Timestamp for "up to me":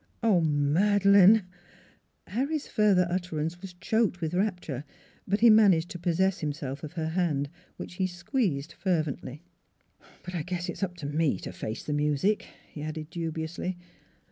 10.81-11.37